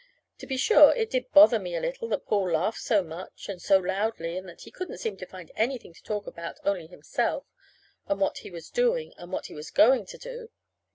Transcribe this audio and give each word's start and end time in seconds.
To 0.39 0.47
be 0.47 0.57
sure, 0.57 0.95
it 0.95 1.11
did 1.11 1.31
bother 1.31 1.59
me 1.59 1.75
a 1.75 1.79
little 1.79 2.07
that 2.07 2.25
Paul 2.25 2.53
laughed 2.53 2.79
so 2.81 3.03
much, 3.03 3.47
and 3.47 3.61
so 3.61 3.77
loudly, 3.77 4.35
and 4.35 4.49
that 4.49 4.61
he 4.61 4.71
couldn't 4.71 4.97
seem 4.97 5.15
to 5.17 5.27
find 5.27 5.51
anything 5.55 5.93
to 5.93 6.01
talk 6.01 6.25
about 6.25 6.59
only 6.63 6.87
himself, 6.87 7.45
and 8.07 8.19
what 8.19 8.39
he 8.39 8.49
was 8.49 8.71
doing, 8.71 9.13
and 9.19 9.31
what 9.31 9.45
he 9.45 9.53
was 9.53 9.69
going 9.69 10.07
to 10.07 10.17
do. 10.17 10.49